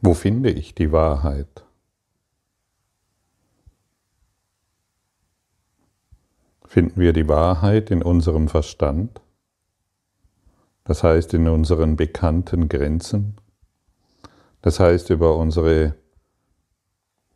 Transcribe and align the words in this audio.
Wo 0.00 0.14
finde 0.14 0.50
ich 0.50 0.74
die 0.74 0.92
Wahrheit? 0.92 1.64
Finden 6.66 7.00
wir 7.00 7.12
die 7.12 7.28
Wahrheit 7.28 7.90
in 7.90 8.02
unserem 8.02 8.48
Verstand? 8.48 9.20
Das 10.84 11.02
heißt 11.02 11.32
in 11.34 11.48
unseren 11.48 11.96
bekannten 11.96 12.68
Grenzen? 12.68 13.36
Das 14.60 14.80
heißt 14.80 15.10
über 15.10 15.36
unsere 15.36 15.94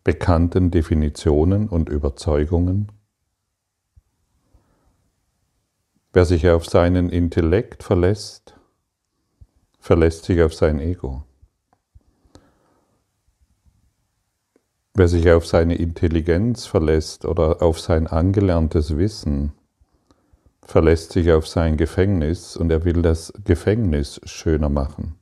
bekannten 0.05 0.71
Definitionen 0.71 1.69
und 1.69 1.89
Überzeugungen? 1.89 2.93
Wer 6.13 6.25
sich 6.25 6.49
auf 6.49 6.67
seinen 6.67 7.09
Intellekt 7.09 7.83
verlässt, 7.83 8.57
verlässt 9.79 10.25
sich 10.25 10.43
auf 10.43 10.55
sein 10.55 10.81
Ego. 10.81 11.25
Wer 14.95 15.09
sich 15.09 15.31
auf 15.31 15.47
seine 15.47 15.77
Intelligenz 15.77 16.67
verlässt 16.67 17.25
oder 17.25 17.63
auf 17.63 17.81
sein 17.81 18.07
angelerntes 18.07 18.97
Wissen, 18.97 19.53
verlässt 20.63 21.13
sich 21.13 21.33
auf 21.33 21.47
sein 21.47 21.77
Gefängnis 21.77 22.57
und 22.57 22.71
er 22.71 22.85
will 22.85 23.03
das 23.03 23.33
Gefängnis 23.45 24.21
schöner 24.25 24.69
machen. 24.69 25.17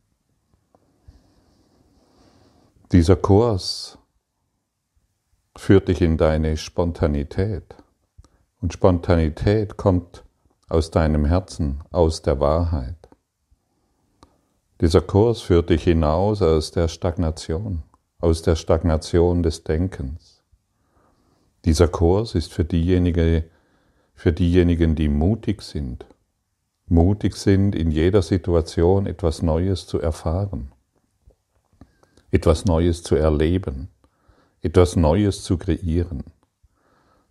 Dieser 2.92 3.16
Kurs 3.16 3.98
führt 5.56 5.88
dich 5.88 6.00
in 6.00 6.16
deine 6.16 6.56
Spontanität. 6.56 7.74
Und 8.60 8.72
Spontanität 8.72 9.76
kommt 9.76 10.24
aus 10.68 10.90
deinem 10.90 11.24
Herzen, 11.24 11.80
aus 11.90 12.22
der 12.22 12.40
Wahrheit. 12.40 12.96
Dieser 14.80 15.00
Kurs 15.00 15.40
führt 15.40 15.70
dich 15.70 15.84
hinaus 15.84 16.40
aus 16.40 16.70
der 16.70 16.88
Stagnation, 16.88 17.82
aus 18.20 18.42
der 18.42 18.56
Stagnation 18.56 19.44
des 19.44 19.62
Denkens. 19.62 20.42
Dieser 21.64 21.86
Kurs 21.86 22.34
ist 22.34 22.52
für 22.52 22.64
diejenigen, 22.64 23.44
für 24.14 24.32
diejenigen, 24.32 24.96
die 24.96 25.08
mutig 25.08 25.62
sind, 25.62 26.04
mutig 26.88 27.36
sind, 27.36 27.76
in 27.76 27.92
jeder 27.92 28.22
Situation 28.22 29.06
etwas 29.06 29.42
Neues 29.42 29.86
zu 29.86 30.00
erfahren, 30.00 30.72
etwas 32.32 32.64
Neues 32.64 33.04
zu 33.04 33.14
erleben, 33.14 33.88
etwas 34.62 34.96
Neues 34.96 35.44
zu 35.44 35.56
kreieren. 35.56 36.24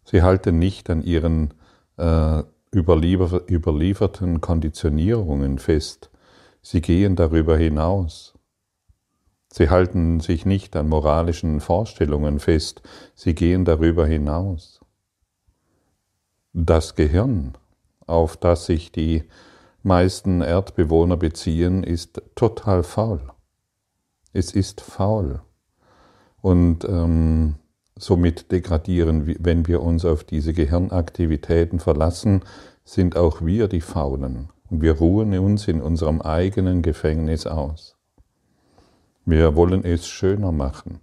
Sie 0.06 0.22
halten 0.22 0.58
nicht 0.58 0.90
an 0.90 1.04
ihren 1.04 1.54
äh, 1.98 2.44
überlieferten 2.74 4.40
Konditionierungen 4.40 5.60
fest, 5.60 6.10
sie 6.62 6.80
gehen 6.80 7.18
darüber 7.18 7.58
hinaus. 7.58 8.37
Sie 9.52 9.70
halten 9.70 10.20
sich 10.20 10.46
nicht 10.46 10.76
an 10.76 10.90
moralischen 10.90 11.62
Vorstellungen 11.62 12.40
fest, 12.40 12.82
sie 13.16 13.34
gehen 13.34 13.66
darüber 13.66 14.06
hinaus. 14.06 14.82
Das 16.54 16.96
Gehirn, 16.96 17.54
auf 18.06 18.38
das 18.38 18.66
sich 18.66 18.92
die 18.92 19.24
meisten 19.84 20.42
Erdbewohner 20.42 21.18
beziehen, 21.18 21.84
ist 21.84 22.22
total 22.36 22.84
faul. 22.84 23.22
Es 24.34 24.52
ist 24.52 24.82
faul. 24.82 25.42
Und 26.42 26.86
ähm, 26.86 27.56
somit 27.98 28.52
degradieren, 28.52 29.36
wenn 29.40 29.68
wir 29.68 29.82
uns 29.82 30.06
auf 30.06 30.24
diese 30.24 30.54
Gehirnaktivitäten 30.54 31.80
verlassen, 31.80 32.44
sind 32.84 33.18
auch 33.18 33.42
wir 33.42 33.68
die 33.68 33.82
Faulen. 33.82 34.50
Und 34.70 34.82
wir 34.82 34.94
ruhen 34.94 35.38
uns 35.38 35.68
in 35.68 35.82
unserem 35.82 36.22
eigenen 36.22 36.82
Gefängnis 36.82 37.48
aus. 37.48 37.97
Wir 39.28 39.58
wollen 39.58 39.84
es 39.84 40.08
schöner 40.08 40.54
machen. 40.54 41.02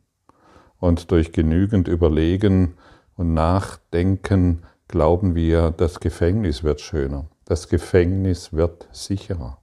Und 0.78 1.10
durch 1.10 1.32
genügend 1.32 1.88
Überlegen 1.88 2.72
und 3.16 3.34
Nachdenken 3.34 4.62
glauben 4.88 5.34
wir, 5.34 5.72
das 5.72 6.00
Gefängnis 6.00 6.64
wird 6.64 6.80
schöner. 6.80 7.26
Das 7.44 7.68
Gefängnis 7.68 8.54
wird 8.54 8.88
sicherer. 8.92 9.58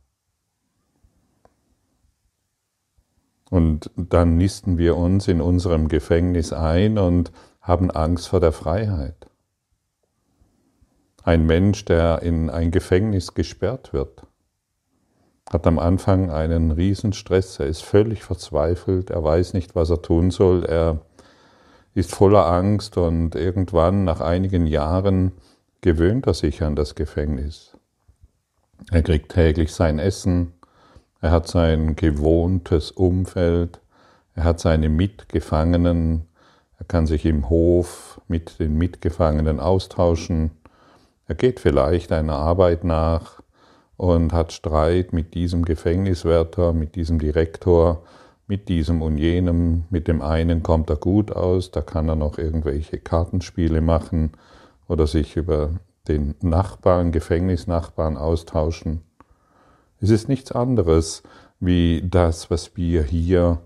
Und 3.49 3.89
dann 3.95 4.38
nisten 4.38 4.78
wir 4.78 4.95
uns 4.95 5.28
in 5.28 5.41
unserem 5.41 5.88
Gefängnis 5.88 6.53
ein 6.53 6.99
und 6.99 7.31
haben 7.61 7.89
Angst 7.89 8.28
vor 8.28 8.41
der 8.41 8.51
Freiheit. 8.51 9.28
Ein 11.23 11.47
Mensch, 11.47 11.83
der 11.85 12.22
in 12.22 12.51
ein 12.51 12.69
Gefängnis 12.69 13.33
gesperrt 13.33 13.91
wird, 13.91 14.28
hat 15.51 15.67
am 15.67 15.79
Anfang 15.79 16.31
einen 16.31 16.72
Riesenstress, 16.72 17.59
er 17.59 17.67
ist 17.67 17.84
völlig 17.84 18.23
verzweifelt, 18.23 19.09
er 19.09 19.23
weiß 19.23 19.53
nicht, 19.53 19.75
was 19.75 19.89
er 19.89 20.01
tun 20.01 20.31
soll, 20.31 20.63
er 20.63 21.01
ist 21.94 22.16
voller 22.16 22.47
Angst 22.47 22.97
und 22.97 23.35
irgendwann 23.35 24.06
nach 24.06 24.22
einigen 24.22 24.66
Jahren 24.66 25.34
gewöhnt 25.81 26.25
er 26.25 26.34
sich 26.34 26.63
an 26.63 26.75
das 26.75 26.95
Gefängnis. 26.95 27.75
Er 28.91 29.03
kriegt 29.03 29.34
täglich 29.34 29.73
sein 29.73 30.00
Essen, 30.00 30.53
er 31.19 31.31
hat 31.31 31.47
sein 31.47 31.97
gewohntes 31.97 32.91
Umfeld, 32.91 33.81
er 34.35 34.45
hat 34.45 34.61
seine 34.61 34.88
Mitgefangenen, 34.88 36.28
er 36.79 36.85
kann 36.85 37.06
sich 37.07 37.25
im 37.25 37.50
Hof 37.50 38.22
mit 38.29 38.59
den 38.59 38.78
Mitgefangenen 38.78 39.59
austauschen, 39.59 40.51
er 41.28 41.35
geht 41.35 41.59
vielleicht 41.59 42.11
einer 42.13 42.35
Arbeit 42.35 42.85
nach 42.85 43.41
und 44.01 44.34
hat 44.34 44.51
Streit 44.51 45.13
mit 45.13 45.35
diesem 45.35 45.63
Gefängniswärter, 45.63 46.73
mit 46.73 46.95
diesem 46.95 47.19
Direktor, 47.19 48.01
mit 48.47 48.67
diesem 48.67 49.03
und 49.03 49.19
jenem, 49.19 49.84
mit 49.91 50.07
dem 50.07 50.23
einen 50.23 50.63
kommt 50.63 50.89
er 50.89 50.95
gut 50.95 51.31
aus, 51.31 51.69
da 51.69 51.81
kann 51.81 52.09
er 52.09 52.16
noch 52.16 52.40
irgendwelche 52.40 52.97
Kartenspiele 52.97 53.79
machen 53.79 54.31
oder 54.88 55.06
sich 55.06 55.38
über 55.38 55.73
den 56.07 56.34
Nachbarn, 56.41 57.11
Gefängnisnachbarn 57.11 58.17
austauschen. 58.17 59.03
Es 60.00 60.09
ist 60.09 60.28
nichts 60.28 60.51
anderes 60.51 61.22
wie 61.59 62.01
das, 62.03 62.50
was 62.50 62.75
wir 62.75 63.03
hier, 63.03 63.59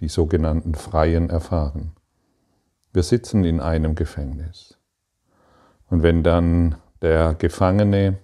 die 0.00 0.08
sogenannten 0.08 0.74
Freien, 0.74 1.28
erfahren. 1.28 1.92
Wir 2.94 3.02
sitzen 3.02 3.44
in 3.44 3.60
einem 3.60 3.94
Gefängnis. 3.94 4.78
Und 5.90 6.02
wenn 6.02 6.22
dann 6.22 6.76
der 7.02 7.34
Gefangene 7.34 8.16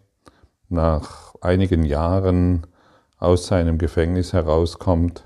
nach 0.70 1.27
einigen 1.40 1.84
Jahren 1.84 2.66
aus 3.18 3.46
seinem 3.46 3.78
Gefängnis 3.78 4.32
herauskommt, 4.32 5.24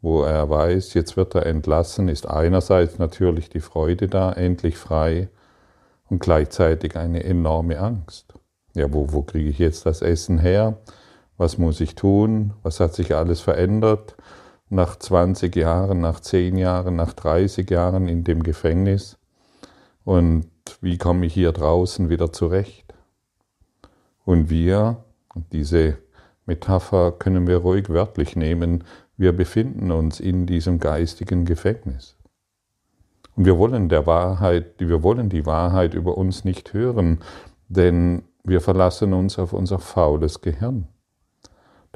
wo 0.00 0.22
er 0.22 0.48
weiß, 0.48 0.94
jetzt 0.94 1.16
wird 1.16 1.34
er 1.34 1.46
entlassen, 1.46 2.08
ist 2.08 2.28
einerseits 2.28 2.98
natürlich 2.98 3.48
die 3.48 3.60
Freude 3.60 4.08
da, 4.08 4.32
endlich 4.32 4.76
frei, 4.78 5.28
und 6.08 6.20
gleichzeitig 6.20 6.96
eine 6.96 7.24
enorme 7.24 7.80
Angst. 7.80 8.34
Ja, 8.74 8.92
wo, 8.92 9.12
wo 9.12 9.22
kriege 9.22 9.48
ich 9.48 9.58
jetzt 9.58 9.86
das 9.86 10.02
Essen 10.02 10.38
her? 10.38 10.78
Was 11.36 11.58
muss 11.58 11.80
ich 11.80 11.94
tun? 11.94 12.52
Was 12.62 12.80
hat 12.80 12.94
sich 12.94 13.14
alles 13.14 13.40
verändert 13.40 14.14
nach 14.68 14.96
20 14.96 15.54
Jahren, 15.56 16.00
nach 16.00 16.20
10 16.20 16.56
Jahren, 16.56 16.96
nach 16.96 17.12
30 17.12 17.68
Jahren 17.70 18.08
in 18.08 18.24
dem 18.24 18.42
Gefängnis? 18.42 19.18
Und 20.04 20.46
wie 20.80 20.98
komme 20.98 21.26
ich 21.26 21.34
hier 21.34 21.52
draußen 21.52 22.08
wieder 22.08 22.32
zurecht? 22.32 22.94
Und 24.24 24.50
wir, 24.50 25.04
diese 25.52 25.98
Metapher 26.46 27.12
können 27.12 27.46
wir 27.46 27.58
ruhig 27.58 27.88
wörtlich 27.88 28.36
nehmen, 28.36 28.84
wir 29.16 29.32
befinden 29.32 29.90
uns 29.90 30.20
in 30.20 30.46
diesem 30.46 30.78
geistigen 30.78 31.44
Gefängnis. 31.44 32.16
Und 33.34 33.44
wir 33.44 33.58
wollen 33.58 33.88
der 33.88 34.06
Wahrheit, 34.06 34.74
wir 34.78 35.02
wollen 35.02 35.28
die 35.28 35.46
Wahrheit 35.46 35.94
über 35.94 36.16
uns 36.16 36.44
nicht 36.44 36.72
hören, 36.72 37.20
denn 37.68 38.22
wir 38.44 38.60
verlassen 38.60 39.12
uns 39.12 39.38
auf 39.38 39.52
unser 39.52 39.78
faules 39.78 40.40
Gehirn 40.40 40.88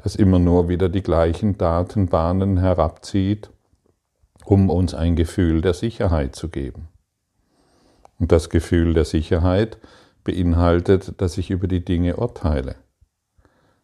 das 0.03 0.15
immer 0.15 0.39
nur 0.39 0.67
wieder 0.67 0.89
die 0.89 1.03
gleichen 1.03 1.57
Datenbahnen 1.57 2.57
herabzieht, 2.57 3.51
um 4.45 4.69
uns 4.69 4.93
ein 4.93 5.15
Gefühl 5.15 5.61
der 5.61 5.73
Sicherheit 5.73 6.35
zu 6.35 6.49
geben. 6.49 6.87
Und 8.19 8.31
das 8.31 8.49
Gefühl 8.49 8.93
der 8.93 9.05
Sicherheit 9.05 9.77
beinhaltet, 10.23 11.21
dass 11.21 11.37
ich 11.37 11.51
über 11.51 11.67
die 11.67 11.83
Dinge 11.85 12.17
urteile, 12.17 12.75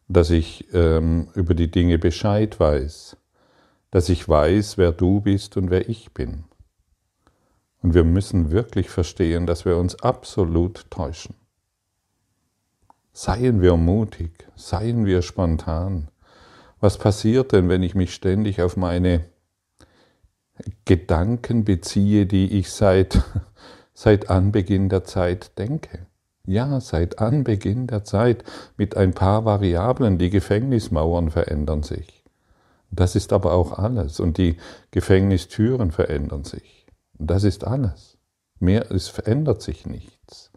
dass 0.07 0.29
ich 0.29 0.73
ähm, 0.73 1.27
über 1.33 1.53
die 1.53 1.69
Dinge 1.69 1.99
Bescheid 1.99 2.59
weiß, 2.59 3.17
dass 3.91 4.09
ich 4.09 4.27
weiß, 4.27 4.77
wer 4.77 4.91
du 4.91 5.21
bist 5.21 5.57
und 5.57 5.69
wer 5.69 5.89
ich 5.89 6.13
bin. 6.13 6.45
Und 7.81 7.93
wir 7.93 8.03
müssen 8.03 8.51
wirklich 8.51 8.89
verstehen, 8.89 9.45
dass 9.45 9.65
wir 9.65 9.77
uns 9.77 9.95
absolut 10.01 10.89
täuschen. 10.89 11.35
Seien 13.13 13.61
wir 13.61 13.75
mutig, 13.77 14.47
seien 14.55 15.05
wir 15.05 15.21
spontan. 15.21 16.09
Was 16.79 16.97
passiert 16.97 17.51
denn, 17.51 17.69
wenn 17.69 17.83
ich 17.83 17.95
mich 17.95 18.13
ständig 18.13 18.61
auf 18.61 18.77
meine 18.77 19.25
Gedanken 20.85 21.65
beziehe, 21.65 22.25
die 22.25 22.59
ich 22.59 22.71
seit, 22.71 23.23
seit 23.93 24.29
Anbeginn 24.29 24.89
der 24.89 25.03
Zeit 25.03 25.57
denke? 25.57 26.05
Ja, 26.47 26.79
seit 26.79 27.19
Anbeginn 27.19 27.87
der 27.87 28.05
Zeit 28.05 28.45
mit 28.77 28.95
ein 28.95 29.13
paar 29.13 29.43
Variablen. 29.43 30.17
Die 30.17 30.29
Gefängnismauern 30.29 31.29
verändern 31.29 31.83
sich. 31.83 32.23
Das 32.89 33.17
ist 33.17 33.33
aber 33.33 33.51
auch 33.51 33.77
alles. 33.77 34.21
Und 34.21 34.37
die 34.37 34.55
Gefängnistüren 34.91 35.91
verändern 35.91 36.45
sich. 36.45 36.85
Das 37.19 37.43
ist 37.43 37.67
alles. 37.67 38.17
Mehr, 38.59 38.89
es 38.91 39.09
verändert 39.09 39.61
sich 39.61 39.85
nichts. 39.85 40.49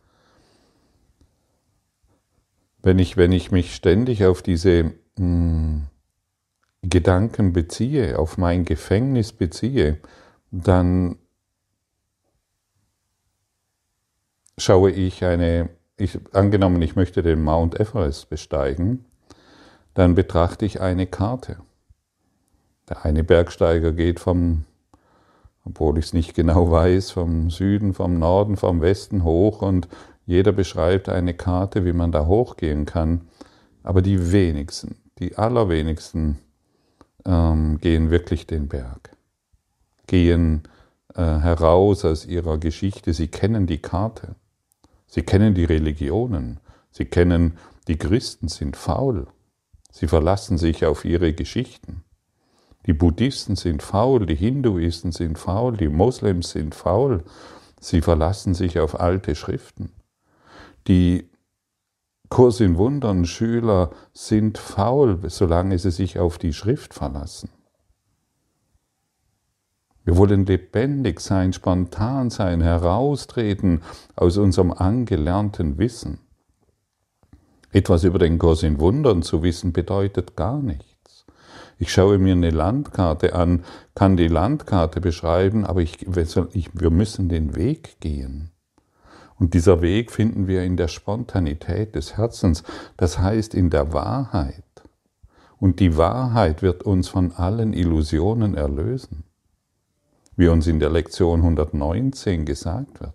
Wenn 2.81 3.01
ich, 3.01 3.17
wenn 3.17 3.33
ich 3.33 3.51
mich 3.51 3.75
ständig 3.75 4.25
auf 4.25 4.43
diese 4.43 4.85
mh, 4.85 4.93
hm, 5.19 5.87
Gedanken 6.83 7.53
beziehe, 7.53 8.17
auf 8.17 8.39
mein 8.39 8.65
Gefängnis 8.65 9.33
beziehe, 9.33 9.99
dann 10.53 11.19
schaue 14.57 14.93
ich 14.93 15.25
eine, 15.25 15.69
ich, 16.01 16.19
angenommen, 16.33 16.81
ich 16.83 16.97
möchte 16.97 17.23
den 17.23 17.43
Mount 17.43 17.79
Everest 17.79 18.29
besteigen, 18.31 19.05
dann 19.95 20.15
betrachte 20.15 20.65
ich 20.65 20.81
eine 20.81 21.07
Karte. 21.07 21.59
Der 22.89 23.05
eine 23.05 23.23
Bergsteiger 23.23 23.93
geht 23.93 24.19
vom, 24.21 24.65
obwohl 25.65 25.99
ich 25.99 26.07
es 26.07 26.13
nicht 26.13 26.35
genau 26.35 26.71
weiß, 26.71 27.11
vom 27.13 27.51
Süden, 27.51 27.95
vom 27.95 28.19
Norden, 28.19 28.57
vom 28.57 28.81
Westen 28.81 29.25
hoch 29.25 29.63
und 29.63 29.89
jeder 30.27 30.53
beschreibt 30.53 31.09
eine 31.09 31.35
Karte, 31.35 31.85
wie 31.85 31.93
man 31.93 32.13
da 32.13 32.27
hochgehen 32.27 32.87
kann. 32.87 33.23
Aber 33.83 34.03
die 34.03 34.33
wenigsten, 34.33 34.97
die 35.19 35.37
allerwenigsten 35.37 36.39
ähm, 37.25 37.79
gehen 37.79 38.11
wirklich 38.11 38.47
den 38.47 38.69
Berg, 38.69 39.11
gehen 40.07 40.63
äh, 41.15 41.23
heraus 41.23 42.05
aus 42.05 42.27
ihrer 42.27 42.59
Geschichte. 42.59 43.13
Sie 43.13 43.29
kennen 43.29 43.67
die 43.67 43.79
Karte, 43.79 44.37
sie 45.11 45.23
kennen 45.23 45.55
die 45.55 45.65
Religionen, 45.65 46.61
sie 46.91 47.05
kennen, 47.05 47.59
die 47.89 47.99
Christen 47.99 48.49
sind 48.49 48.77
faul, 48.77 49.27
sie 49.91 50.07
verlassen 50.07 50.57
sich 50.57 50.87
auf 50.87 51.05
ihre 51.05 51.35
Geschichten. 51.35 52.05
Die 52.87 52.95
Buddhisten 52.95 53.57
sind 53.57 53.83
faul, 53.83 54.25
die 54.25 54.37
Hinduisten 54.37 55.13
sind 55.13 55.39
faul, 55.39 55.77
die 55.77 55.89
Moslems 55.89 56.51
sind 56.51 56.75
faul, 56.75 57.25
sie 57.79 58.01
verlassen 58.01 58.55
sich 58.55 58.79
auf 58.79 58.99
alte 58.99 59.35
Schriften. 59.35 59.93
Die 60.87 61.29
Kurs 62.31 62.61
in 62.61 62.79
Wundern 62.79 63.27
Schüler 63.27 63.91
sind 64.15 64.57
faul, 64.57 65.19
solange 65.29 65.79
sie 65.79 65.91
sich 65.91 66.19
auf 66.19 66.39
die 66.39 66.53
Schrift 66.53 66.95
verlassen. 66.95 67.51
Wir 70.05 70.17
wollen 70.17 70.47
lebendig 70.47 71.21
sein, 71.21 71.53
spontan 71.53 72.31
sein, 72.31 72.61
heraustreten 72.63 73.83
aus 74.17 74.39
unserem 74.39 74.73
angelernten 74.73 75.79
Wissen. 75.79 76.19
Etwas 77.73 78.05
über 78.05 78.19
den 78.19 78.39
Kurs 78.39 78.63
in 78.63 78.81
Wundern 78.81 79.23
zu 79.23 79.43
wissen 79.43 79.73
bedeutet 79.73 80.37
gar 80.37 80.61
nichts. 80.61 81.27
Ich 81.79 81.93
schaue 81.93 82.19
mir 82.19 82.33
eine 82.33 82.51
Landkarte 82.51 83.35
an, 83.35 83.65
kann 83.95 84.17
die 84.17 84.29
Landkarte 84.29 85.01
beschreiben, 85.01 85.65
aber 85.65 85.81
ich, 85.81 85.99
wir 86.05 86.91
müssen 86.91 87.29
den 87.29 87.55
Weg 87.55 88.01
gehen. 88.01 88.51
Und 89.39 89.55
dieser 89.55 89.81
Weg 89.81 90.11
finden 90.11 90.47
wir 90.47 90.63
in 90.63 90.77
der 90.77 90.89
Spontanität 90.89 91.95
des 91.95 92.19
Herzens, 92.19 92.63
das 92.99 93.19
heißt 93.19 93.55
in 93.55 93.71
der 93.71 93.95
Wahrheit. 93.95 94.65
Und 95.59 95.81
die 95.81 95.97
Wahrheit 95.97 96.61
wird 96.61 96.83
uns 96.83 97.09
von 97.09 97.33
allen 97.33 97.73
Illusionen 97.73 98.55
erlösen, 98.55 99.25
wie 100.41 100.49
uns 100.49 100.67
in 100.67 100.81
der 100.81 100.89
Lektion 100.89 101.41
119 101.41 102.47
gesagt 102.47 103.01
wird. 103.01 103.15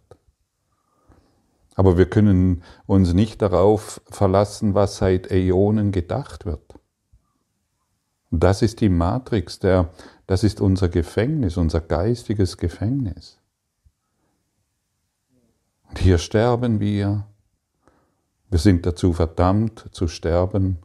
Aber 1.74 1.98
wir 1.98 2.06
können 2.08 2.62
uns 2.86 3.14
nicht 3.14 3.42
darauf 3.42 4.00
verlassen, 4.06 4.76
was 4.76 4.98
seit 4.98 5.32
Äonen 5.32 5.92
gedacht 5.92 6.46
wird. 6.46 6.76
Das 8.30 8.62
ist 8.62 8.80
die 8.80 8.90
Matrix, 8.90 9.58
der, 9.58 9.90
das 10.28 10.44
ist 10.44 10.62
unser 10.62 10.88
Gefängnis, 10.88 11.58
unser 11.58 11.82
geistiges 11.82 12.58
Gefängnis. 12.58 13.40
Und 15.90 15.98
hier 15.98 16.20
sterben 16.20 16.80
wir. 16.80 17.26
Wir 18.52 18.60
sind 18.60 18.86
dazu 18.86 19.14
verdammt 19.14 19.90
zu 19.92 20.08
sterben. 20.08 20.78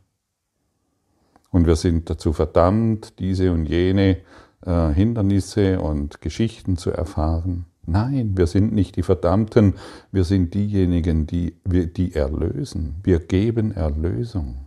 Und 1.50 1.66
wir 1.66 1.76
sind 1.76 2.08
dazu 2.08 2.32
verdammt, 2.32 3.18
diese 3.18 3.52
und 3.52 3.66
jene 3.66 4.22
äh, 4.66 4.90
Hindernisse 4.90 5.80
und 5.80 6.20
Geschichten 6.20 6.76
zu 6.76 6.90
erfahren. 6.90 7.66
Nein, 7.86 8.36
wir 8.36 8.46
sind 8.46 8.72
nicht 8.72 8.96
die 8.96 9.02
Verdammten, 9.02 9.74
wir 10.12 10.24
sind 10.24 10.54
diejenigen, 10.54 11.26
die, 11.26 11.56
die 11.64 12.14
erlösen. 12.14 12.96
Wir 13.02 13.18
geben 13.18 13.72
Erlösung. 13.72 14.66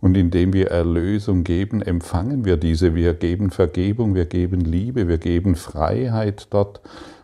Und 0.00 0.16
indem 0.16 0.52
wir 0.52 0.70
Erlösung 0.70 1.42
geben, 1.42 1.82
empfangen 1.82 2.44
wir 2.44 2.56
diese. 2.56 2.94
Wir 2.94 3.14
geben 3.14 3.50
Vergebung, 3.50 4.14
wir 4.14 4.26
geben 4.26 4.60
Liebe, 4.60 5.08
wir 5.08 5.18
geben 5.18 5.54
Freiheit 5.54 6.48
dort, 6.50 6.80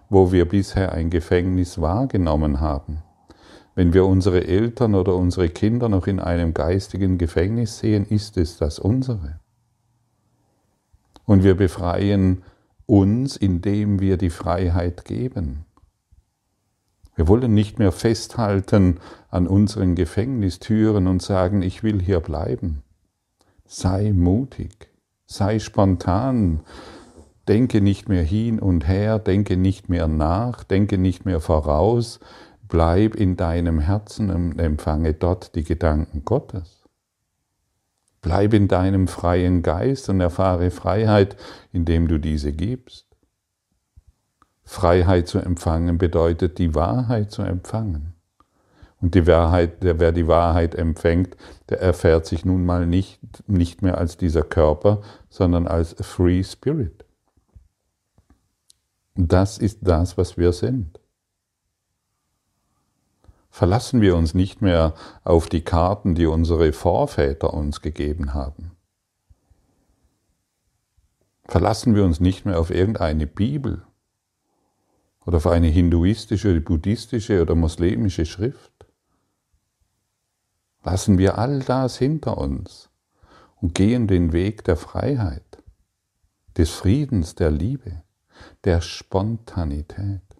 wo 0.08 0.32
wir 0.32 0.46
bisher 0.46 0.92
ein 0.92 1.10
Gefängnis 1.10 1.80
wahrgenommen 1.80 2.60
haben. 2.60 2.98
Wenn 3.74 3.94
wir 3.94 4.04
unsere 4.04 4.46
Eltern 4.46 4.94
oder 4.94 5.14
unsere 5.16 5.48
Kinder 5.48 5.88
noch 5.88 6.06
in 6.06 6.20
einem 6.20 6.52
geistigen 6.52 7.16
Gefängnis 7.16 7.78
sehen, 7.78 8.04
ist 8.04 8.36
es 8.36 8.58
das 8.58 8.78
unsere. 8.78 9.41
Und 11.24 11.44
wir 11.44 11.54
befreien 11.54 12.42
uns, 12.86 13.36
indem 13.36 14.00
wir 14.00 14.16
die 14.16 14.30
Freiheit 14.30 15.04
geben. 15.04 15.64
Wir 17.14 17.28
wollen 17.28 17.52
nicht 17.54 17.78
mehr 17.78 17.92
festhalten 17.92 18.98
an 19.28 19.46
unseren 19.46 19.94
Gefängnistüren 19.94 21.06
und 21.06 21.22
sagen, 21.22 21.62
ich 21.62 21.82
will 21.82 22.00
hier 22.00 22.20
bleiben. 22.20 22.82
Sei 23.66 24.12
mutig, 24.12 24.90
sei 25.26 25.58
spontan, 25.58 26.60
denke 27.48 27.80
nicht 27.80 28.08
mehr 28.08 28.22
hin 28.22 28.58
und 28.58 28.88
her, 28.88 29.18
denke 29.18 29.56
nicht 29.56 29.88
mehr 29.88 30.08
nach, 30.08 30.64
denke 30.64 30.96
nicht 30.98 31.24
mehr 31.24 31.40
voraus, 31.40 32.18
bleib 32.68 33.14
in 33.14 33.36
deinem 33.36 33.78
Herzen 33.78 34.30
und 34.30 34.58
empfange 34.58 35.12
dort 35.12 35.54
die 35.54 35.64
Gedanken 35.64 36.24
Gottes. 36.24 36.81
Bleib 38.22 38.54
in 38.54 38.68
deinem 38.68 39.08
freien 39.08 39.62
Geist 39.62 40.08
und 40.08 40.20
erfahre 40.20 40.70
Freiheit, 40.70 41.36
indem 41.72 42.06
du 42.06 42.18
diese 42.18 42.52
gibst. 42.52 43.06
Freiheit 44.64 45.26
zu 45.26 45.40
empfangen 45.40 45.98
bedeutet, 45.98 46.58
die 46.58 46.74
Wahrheit 46.74 47.32
zu 47.32 47.42
empfangen. 47.42 48.14
Und 49.00 49.16
die 49.16 49.26
Wahrheit, 49.26 49.82
der, 49.82 49.98
wer 49.98 50.12
die 50.12 50.28
Wahrheit 50.28 50.76
empfängt, 50.76 51.36
der 51.68 51.80
erfährt 51.80 52.24
sich 52.24 52.44
nun 52.44 52.64
mal 52.64 52.86
nicht, 52.86 53.20
nicht 53.48 53.82
mehr 53.82 53.98
als 53.98 54.16
dieser 54.16 54.44
Körper, 54.44 55.02
sondern 55.28 55.66
als 55.66 55.96
Free 56.00 56.44
Spirit. 56.44 57.04
Das 59.16 59.58
ist 59.58 59.80
das, 59.82 60.16
was 60.16 60.38
wir 60.38 60.52
sind. 60.52 61.01
Verlassen 63.52 64.00
wir 64.00 64.16
uns 64.16 64.32
nicht 64.32 64.62
mehr 64.62 64.94
auf 65.24 65.46
die 65.46 65.60
Karten, 65.60 66.14
die 66.14 66.24
unsere 66.24 66.72
Vorväter 66.72 67.52
uns 67.52 67.82
gegeben 67.82 68.32
haben. 68.32 68.72
Verlassen 71.44 71.94
wir 71.94 72.02
uns 72.02 72.18
nicht 72.18 72.46
mehr 72.46 72.58
auf 72.58 72.70
irgendeine 72.70 73.26
Bibel 73.26 73.84
oder 75.26 75.36
auf 75.36 75.46
eine 75.46 75.66
hinduistische, 75.66 76.58
buddhistische 76.62 77.42
oder 77.42 77.54
muslimische 77.54 78.24
Schrift. 78.24 78.72
Lassen 80.82 81.18
wir 81.18 81.36
all 81.36 81.60
das 81.60 81.98
hinter 81.98 82.38
uns 82.38 82.88
und 83.56 83.74
gehen 83.74 84.08
den 84.08 84.32
Weg 84.32 84.64
der 84.64 84.76
Freiheit, 84.76 85.62
des 86.56 86.70
Friedens, 86.70 87.34
der 87.34 87.50
Liebe, 87.50 88.02
der 88.64 88.80
Spontanität. 88.80 90.31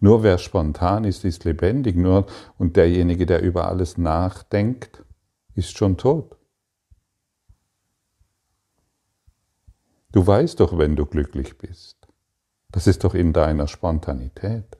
Nur 0.00 0.22
wer 0.22 0.38
spontan 0.38 1.04
ist, 1.04 1.24
ist 1.24 1.44
lebendig, 1.44 1.96
nur 1.96 2.26
und 2.58 2.76
derjenige, 2.76 3.26
der 3.26 3.42
über 3.42 3.68
alles 3.68 3.96
nachdenkt, 3.96 5.02
ist 5.54 5.76
schon 5.76 5.96
tot. 5.96 6.36
Du 10.12 10.26
weißt 10.26 10.60
doch, 10.60 10.78
wenn 10.78 10.96
du 10.96 11.06
glücklich 11.06 11.58
bist. 11.58 11.96
Das 12.72 12.86
ist 12.86 13.04
doch 13.04 13.14
in 13.14 13.32
deiner 13.32 13.68
Spontanität. 13.68 14.78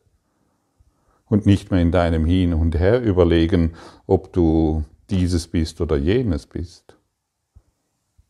Und 1.27 1.45
nicht 1.45 1.71
mehr 1.71 1.81
in 1.81 1.93
deinem 1.93 2.25
Hin 2.25 2.55
und 2.55 2.79
Her 2.79 3.03
überlegen, 3.03 3.75
ob 4.07 4.33
du 4.33 4.85
dieses 5.11 5.49
bist 5.49 5.81
oder 5.81 5.97
jenes 5.97 6.47
bist. 6.47 6.97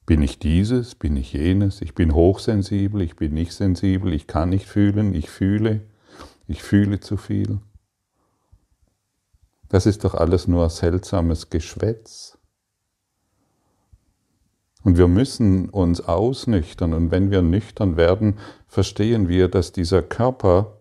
Bin 0.06 0.22
ich 0.22 0.38
dieses, 0.38 0.94
bin 0.94 1.16
ich 1.16 1.32
jenes, 1.32 1.82
ich 1.82 1.94
bin 1.94 2.14
hochsensibel, 2.14 3.02
ich 3.02 3.16
bin 3.16 3.34
nicht 3.34 3.52
sensibel, 3.52 4.12
ich 4.12 4.26
kann 4.26 4.50
nicht 4.50 4.66
fühlen, 4.66 5.14
ich 5.14 5.28
fühle, 5.28 5.82
ich 6.46 6.62
fühle 6.62 7.00
zu 7.00 7.16
viel. 7.16 7.60
Das 9.68 9.86
ist 9.86 10.04
doch 10.04 10.14
alles 10.14 10.46
nur 10.46 10.68
seltsames 10.70 11.50
Geschwätz. 11.50 12.38
Und 14.84 14.96
wir 14.96 15.08
müssen 15.08 15.68
uns 15.68 16.00
ausnüchtern. 16.00 16.92
Und 16.92 17.10
wenn 17.10 17.32
wir 17.32 17.42
nüchtern 17.42 17.96
werden, 17.96 18.38
verstehen 18.68 19.28
wir, 19.28 19.48
dass 19.48 19.72
dieser 19.72 20.02
Körper 20.02 20.78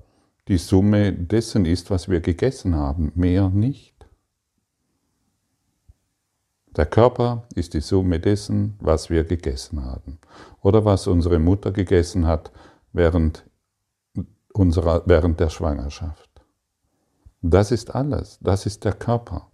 die 0.47 0.57
Summe 0.57 1.11
dessen 1.11 1.65
ist, 1.65 1.89
was 1.89 2.07
wir 2.07 2.19
gegessen 2.21 2.75
haben. 2.75 3.11
Mehr 3.15 3.49
nicht. 3.49 3.95
Der 6.75 6.85
Körper 6.85 7.47
ist 7.55 7.73
die 7.73 7.81
Summe 7.81 8.19
dessen, 8.19 8.75
was 8.79 9.09
wir 9.09 9.23
gegessen 9.23 9.85
haben 9.85 10.19
oder 10.61 10.83
was 10.83 11.07
unsere 11.07 11.39
Mutter 11.39 11.71
gegessen 11.71 12.27
hat 12.27 12.51
während, 12.91 13.45
unserer, 14.57 15.03
während 15.05 15.39
der 15.39 15.49
Schwangerschaft. 15.49 16.29
Das 17.41 17.71
ist 17.71 17.93
alles, 17.93 18.39
das 18.41 18.65
ist 18.65 18.85
der 18.85 18.93
Körper. 18.93 19.51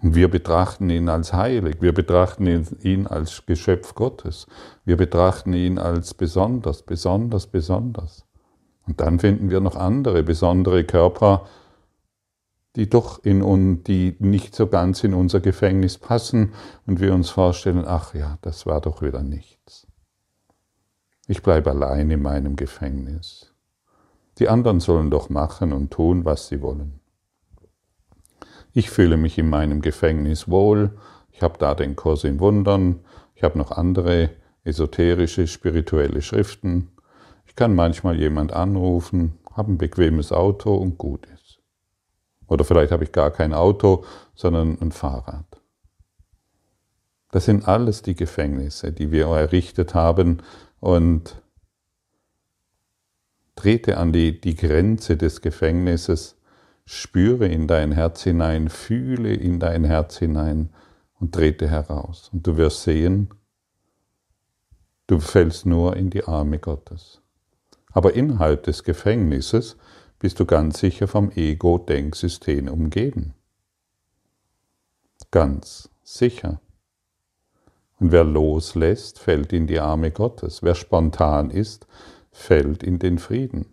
Und 0.00 0.14
wir 0.14 0.30
betrachten 0.30 0.88
ihn 0.90 1.08
als 1.08 1.32
heilig, 1.32 1.78
wir 1.80 1.92
betrachten 1.92 2.46
ihn 2.82 3.06
als 3.08 3.44
Geschöpf 3.46 3.94
Gottes, 3.94 4.46
wir 4.84 4.96
betrachten 4.96 5.52
ihn 5.52 5.78
als 5.78 6.14
besonders, 6.14 6.82
besonders, 6.82 7.48
besonders. 7.48 8.24
Und 8.86 9.00
dann 9.00 9.18
finden 9.18 9.50
wir 9.50 9.60
noch 9.60 9.74
andere 9.74 10.22
besondere 10.22 10.84
Körper, 10.84 11.46
die 12.76 12.88
doch 12.88 13.24
in 13.24 13.42
uns, 13.42 13.82
die 13.84 14.16
nicht 14.20 14.54
so 14.54 14.68
ganz 14.68 15.02
in 15.02 15.14
unser 15.14 15.40
Gefängnis 15.40 15.98
passen 15.98 16.52
und 16.86 17.00
wir 17.00 17.12
uns 17.12 17.28
vorstellen, 17.28 17.84
ach 17.84 18.14
ja, 18.14 18.38
das 18.42 18.66
war 18.66 18.80
doch 18.80 19.02
wieder 19.02 19.22
nichts. 19.22 19.87
Ich 21.30 21.42
bleibe 21.42 21.70
allein 21.70 22.10
in 22.10 22.22
meinem 22.22 22.56
Gefängnis. 22.56 23.52
Die 24.38 24.48
anderen 24.48 24.80
sollen 24.80 25.10
doch 25.10 25.28
machen 25.28 25.74
und 25.74 25.90
tun, 25.90 26.24
was 26.24 26.48
sie 26.48 26.62
wollen. 26.62 27.00
Ich 28.72 28.88
fühle 28.88 29.18
mich 29.18 29.36
in 29.36 29.50
meinem 29.50 29.82
Gefängnis 29.82 30.48
wohl, 30.48 30.96
ich 31.30 31.42
habe 31.42 31.58
da 31.58 31.74
den 31.74 31.96
Kurs 31.96 32.24
in 32.24 32.40
Wundern, 32.40 33.00
ich 33.34 33.42
habe 33.42 33.58
noch 33.58 33.72
andere 33.72 34.30
esoterische, 34.64 35.46
spirituelle 35.46 36.22
Schriften, 36.22 36.92
ich 37.44 37.54
kann 37.54 37.74
manchmal 37.74 38.16
jemand 38.16 38.54
anrufen, 38.54 39.38
habe 39.52 39.72
ein 39.72 39.78
bequemes 39.78 40.32
Auto 40.32 40.74
und 40.76 40.96
gut 40.96 41.26
ist. 41.26 41.60
Oder 42.46 42.64
vielleicht 42.64 42.90
habe 42.90 43.04
ich 43.04 43.12
gar 43.12 43.30
kein 43.30 43.52
Auto, 43.52 44.02
sondern 44.34 44.78
ein 44.80 44.92
Fahrrad. 44.92 45.44
Das 47.30 47.44
sind 47.44 47.68
alles 47.68 48.00
die 48.00 48.14
Gefängnisse, 48.14 48.92
die 48.92 49.12
wir 49.12 49.26
errichtet 49.26 49.94
haben 49.94 50.42
und 50.80 51.42
trete 53.56 53.96
an 53.96 54.12
die, 54.12 54.40
die 54.40 54.54
Grenze 54.54 55.16
des 55.16 55.40
Gefängnisses 55.40 56.36
Spüre 56.84 57.46
in 57.46 57.66
dein 57.66 57.92
Herz 57.92 58.22
hinein, 58.22 58.70
fühle 58.70 59.34
in 59.34 59.60
dein 59.60 59.84
Herz 59.84 60.16
hinein 60.16 60.70
und 61.20 61.34
trete 61.34 61.68
heraus. 61.68 62.30
Und 62.32 62.46
du 62.46 62.56
wirst 62.56 62.82
sehen, 62.82 63.28
du 65.06 65.20
fällst 65.20 65.66
nur 65.66 65.96
in 65.96 66.08
die 66.08 66.24
Arme 66.24 66.58
Gottes. 66.58 67.20
Aber 67.92 68.14
innerhalb 68.14 68.62
des 68.62 68.84
Gefängnisses 68.84 69.76
bist 70.18 70.40
du 70.40 70.46
ganz 70.46 70.78
sicher 70.78 71.08
vom 71.08 71.30
Ego-Denksystem 71.30 72.68
umgeben. 72.68 73.34
Ganz 75.30 75.90
sicher. 76.02 76.60
Und 77.98 78.12
wer 78.12 78.24
loslässt, 78.24 79.18
fällt 79.18 79.52
in 79.52 79.66
die 79.66 79.80
Arme 79.80 80.10
Gottes. 80.10 80.62
Wer 80.62 80.74
spontan 80.74 81.50
ist, 81.50 81.86
fällt 82.30 82.82
in 82.82 82.98
den 82.98 83.18
Frieden. 83.18 83.66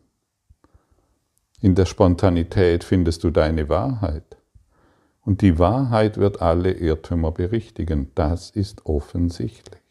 In 1.62 1.76
der 1.76 1.86
Spontanität 1.86 2.84
findest 2.84 3.24
du 3.24 3.30
deine 3.30 3.70
Wahrheit. 3.70 4.38
Und 5.22 5.42
die 5.42 5.58
Wahrheit 5.58 6.18
wird 6.18 6.42
alle 6.42 6.72
Irrtümer 6.72 7.32
berichtigen. 7.32 8.12
Das 8.16 8.50
ist 8.52 8.86
offensichtlich. 8.86 9.82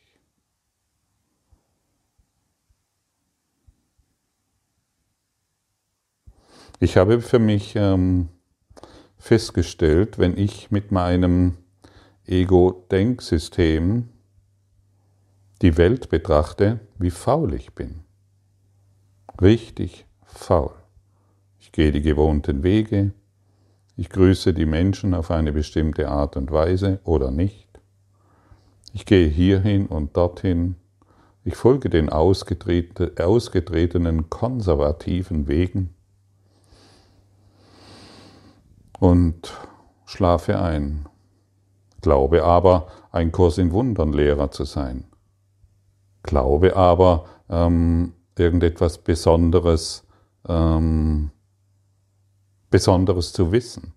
Ich 6.81 6.97
habe 6.97 7.21
für 7.21 7.39
mich 7.39 7.75
ähm, 7.77 8.29
festgestellt, 9.17 10.19
wenn 10.19 10.37
ich 10.37 10.71
mit 10.71 10.93
meinem 10.93 11.57
Ego-Denksystem 12.27 14.09
die 15.63 15.77
Welt 15.77 16.09
betrachte, 16.09 16.81
wie 16.99 17.11
faul 17.11 17.55
ich 17.55 17.75
bin. 17.75 18.01
Richtig 19.41 20.07
faul. 20.25 20.75
Ich 21.59 21.73
gehe 21.73 21.93
die 21.93 22.03
gewohnten 22.03 22.63
Wege. 22.63 23.13
Ich 23.97 24.11
grüße 24.11 24.53
die 24.53 24.67
Menschen 24.67 25.15
auf 25.15 25.31
eine 25.31 25.53
bestimmte 25.53 26.09
Art 26.09 26.37
und 26.37 26.51
Weise 26.51 26.99
oder 27.05 27.31
nicht. 27.31 27.69
Ich 28.93 29.07
gehe 29.07 29.29
hierhin 29.29 29.87
und 29.87 30.17
dorthin. 30.17 30.75
Ich 31.45 31.55
folge 31.57 31.89
den 31.91 32.11
ausgetretenen 32.11 34.31
konservativen 34.31 35.49
Wegen 35.49 35.95
und 38.99 39.53
schlafe 40.07 40.61
ein. 40.61 41.07
Glaube 42.01 42.45
aber, 42.45 42.87
ein 43.11 43.33
Kurs 43.33 43.59
in 43.59 43.73
Wundern 43.73 44.13
Lehrer 44.13 44.51
zu 44.51 44.65
sein. 44.65 45.05
Glaube 46.25 46.75
aber, 46.75 47.27
ähm, 47.49 48.15
irgendetwas 48.37 48.99
Besonderes 48.99 50.05
ähm, 50.49 51.31
Besonderes 52.71 53.33
zu 53.33 53.53
wissen. 53.53 53.93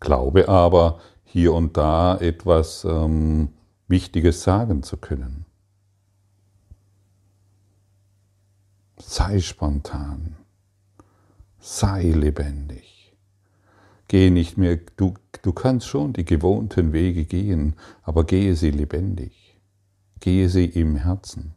Glaube 0.00 0.48
aber, 0.48 1.00
hier 1.24 1.52
und 1.54 1.76
da 1.76 2.16
etwas 2.18 2.84
ähm, 2.84 3.48
Wichtiges 3.88 4.42
sagen 4.42 4.82
zu 4.82 4.96
können. 4.96 5.44
Sei 8.98 9.40
spontan, 9.40 10.36
sei 11.58 12.02
lebendig. 12.02 12.97
Gehe 14.08 14.30
nicht 14.30 14.56
mehr, 14.56 14.78
du, 14.96 15.14
du 15.42 15.52
kannst 15.52 15.86
schon 15.86 16.14
die 16.14 16.24
gewohnten 16.24 16.92
Wege 16.94 17.24
gehen, 17.24 17.74
aber 18.02 18.24
gehe 18.24 18.56
sie 18.56 18.70
lebendig. 18.70 19.60
Gehe 20.20 20.48
sie 20.48 20.64
im 20.64 20.96
Herzen. 20.96 21.54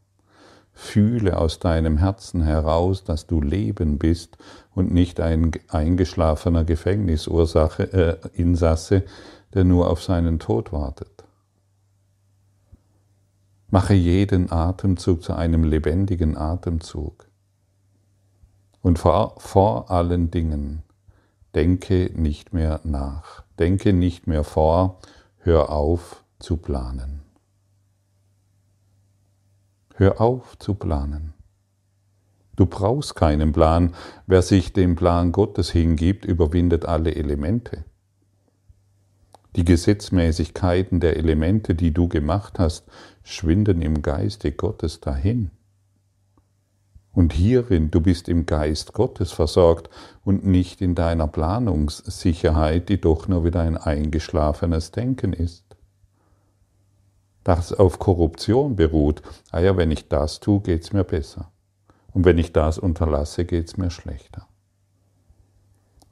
Fühle 0.74 1.38
aus 1.38 1.60
deinem 1.60 1.98
Herzen 1.98 2.41
heraus, 2.43 3.03
dass 3.03 3.27
du 3.27 3.41
Leben 3.41 3.98
bist 3.98 4.38
und 4.74 4.91
nicht 4.91 5.20
ein 5.20 5.51
eingeschlafener 5.70 6.65
Gefängnisursache, 6.65 7.93
äh, 7.93 8.17
Insasse, 8.34 9.03
der 9.53 9.63
nur 9.63 9.89
auf 9.89 10.03
seinen 10.03 10.39
Tod 10.39 10.72
wartet. 10.74 11.24
Mache 13.70 13.93
jeden 13.93 14.51
Atemzug 14.51 15.24
zu 15.24 15.34
einem 15.34 15.63
lebendigen 15.63 16.36
Atemzug. 16.36 17.27
Und 18.81 19.00
vor, 19.00 19.36
vor 19.38 19.89
allen 19.91 20.31
Dingen, 20.31 20.84
denke 21.55 22.12
nicht 22.15 22.53
mehr 22.53 22.79
nach, 22.84 23.43
denke 23.60 23.93
nicht 23.93 24.27
mehr 24.27 24.43
vor, 24.43 25.00
hör 25.38 25.70
auf 25.70 26.24
zu 26.39 26.58
planen. 26.58 27.22
Hör 29.96 30.20
auf 30.22 30.58
zu 30.58 30.74
planen. 30.74 31.34
Du 32.55 32.65
brauchst 32.65 33.15
keinen 33.15 33.53
Plan. 33.53 33.96
Wer 34.27 34.41
sich 34.41 34.74
dem 34.74 34.96
Plan 34.96 35.31
Gottes 35.31 35.72
hingibt, 35.72 36.25
überwindet 36.25 36.86
alle 36.86 37.15
Elemente. 37.15 37.86
Die 39.55 39.65
Gesetzmäßigkeiten 39.65 41.00
der 41.00 41.17
Elemente, 41.17 41.75
die 41.75 41.91
du 41.91 42.08
gemacht 42.08 42.58
hast, 42.60 42.86
schwinden 43.24 43.81
im 43.81 44.01
Geiste 44.01 44.51
Gottes 44.51 45.01
dahin. 45.01 45.51
Und 47.13 47.34
hierin, 47.34 47.91
du 47.91 48.00
bist 48.00 48.30
im 48.30 48.46
Geist 48.46 48.94
Gottes 48.94 49.32
versorgt 49.32 49.89
und 50.24 50.46
nicht 50.46 50.82
in 50.82 50.96
deiner 50.96 51.27
Planungssicherheit, 51.27 52.88
die 52.88 53.01
doch 53.01 53.27
nur 53.27 53.44
wieder 53.44 53.62
ein 53.62 53.77
eingeschlafenes 53.77 54.91
Denken 54.91 55.34
ist 55.34 55.72
das 57.44 57.74
auf 57.74 58.00
Korruption 58.00 58.75
beruht, 58.75 59.22
ah 59.51 59.60
ja, 59.60 59.77
wenn 59.77 59.91
ich 59.91 60.08
das 60.08 60.39
tue, 60.39 60.62
geht 60.62 60.84
es 60.84 60.94
mir 60.94 61.03
besser. 61.03 61.51
Und 62.13 62.25
wenn 62.25 62.38
ich 62.38 62.53
das 62.53 62.77
unterlasse, 62.77 63.46
geht 63.46 63.68
es 63.68 63.77
mir 63.77 63.89
schlechter. 63.89 64.48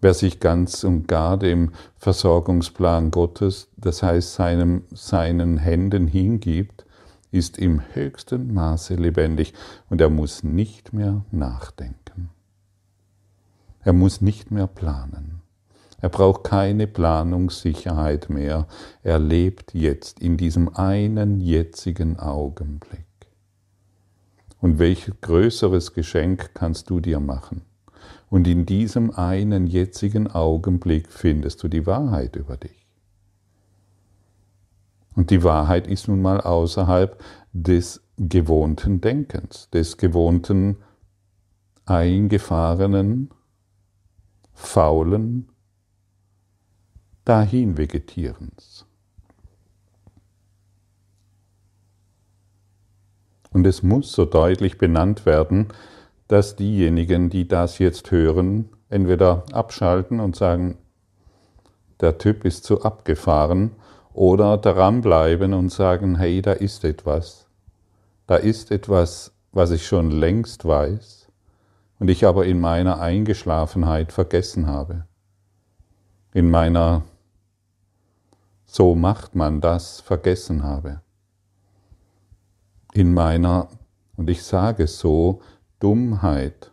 Wer 0.02 0.14
sich 0.14 0.40
ganz 0.40 0.86
und 0.86 1.08
gar 1.08 1.38
dem 1.38 1.74
Versorgungsplan 1.98 3.12
Gottes, 3.12 3.68
das 3.76 4.02
heißt 4.02 4.34
seinem, 4.34 4.84
seinen 4.92 5.58
Händen 5.58 6.08
hingibt, 6.08 6.86
ist 7.32 7.58
im 7.58 7.82
höchsten 7.94 8.54
Maße 8.54 8.96
lebendig 8.96 9.54
und 9.90 10.02
er 10.02 10.10
muss 10.10 10.44
nicht 10.44 10.94
mehr 10.94 11.26
nachdenken. 11.32 12.30
Er 13.82 13.94
muss 13.94 14.22
nicht 14.22 14.52
mehr 14.52 14.68
planen. 14.68 15.42
Er 16.02 16.10
braucht 16.10 16.46
keine 16.46 16.88
Planungssicherheit 16.88 18.30
mehr. 18.30 18.68
Er 19.04 19.20
lebt 19.20 19.74
jetzt 19.74 20.20
in 20.20 20.38
diesem 20.38 20.74
einen 20.76 21.42
jetzigen 21.42 22.20
Augenblick. 22.20 23.06
Und 24.62 24.80
welch 24.80 25.12
größeres 25.22 25.94
Geschenk 25.94 26.52
kannst 26.54 26.90
du 26.90 27.00
dir 27.00 27.20
machen? 27.20 27.62
Und 28.30 28.48
in 28.48 28.66
diesem 28.66 29.12
einen 29.12 29.68
jetzigen 29.68 30.28
Augenblick 30.28 31.12
findest 31.12 31.64
du 31.64 31.68
die 31.68 31.86
Wahrheit 31.86 32.36
über 32.36 32.58
dich. 32.58 32.79
Und 35.16 35.32
die 35.32 35.44
Wahrheit 35.44 35.88
ist 35.88 36.08
nun 36.08 36.22
mal 36.22 36.42
außerhalb 36.42 37.22
des 37.52 38.02
gewohnten 38.18 39.02
Denkens, 39.02 39.70
des 39.72 39.98
gewohnten, 39.98 40.78
eingefahrenen, 41.86 43.32
faulen, 44.54 45.50
dahin 47.26 47.78
vegetierens. 47.78 48.86
Und 53.52 53.66
es 53.66 53.82
muss 53.82 54.12
so 54.12 54.26
deutlich 54.26 54.78
benannt 54.78 55.26
werden, 55.26 55.68
dass 56.28 56.56
diejenigen, 56.56 57.30
die 57.30 57.48
das 57.48 57.80
jetzt 57.80 58.12
hören, 58.12 58.70
entweder 58.90 59.44
abschalten 59.52 60.20
und 60.20 60.36
sagen, 60.36 60.78
der 62.00 62.18
Typ 62.18 62.46
ist 62.46 62.64
zu 62.64 62.84
abgefahren, 62.84 63.72
oder 64.14 64.58
daran 64.58 65.02
bleiben 65.02 65.54
und 65.54 65.70
sagen, 65.70 66.18
hey, 66.18 66.42
da 66.42 66.54
ist 66.54 66.84
etwas. 66.84 67.48
Da 68.28 68.36
ist 68.36 68.72
etwas, 68.72 69.32
was 69.52 69.72
ich 69.72 69.88
schon 69.88 70.12
längst 70.12 70.66
weiß 70.66 71.28
und 72.00 72.10
ich 72.10 72.26
aber 72.26 72.46
in 72.46 72.60
meiner 72.60 73.00
Eingeschlafenheit 73.00 74.12
vergessen 74.12 74.68
habe. 74.68 75.06
In 76.34 76.50
meiner 76.50 77.04
so 78.72 78.94
macht 78.94 79.34
man 79.34 79.62
das 79.62 80.00
vergessen 80.00 80.62
habe. 80.62 81.02
In 82.94 83.16
meiner, 83.16 83.68
und 84.16 84.30
ich 84.30 84.44
sage 84.44 84.86
so, 84.86 85.42
Dummheit, 85.80 86.72